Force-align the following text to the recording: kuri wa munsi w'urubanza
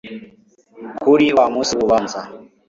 kuri 1.03 1.25
wa 1.37 1.45
munsi 1.53 1.71
w'urubanza 1.77 2.19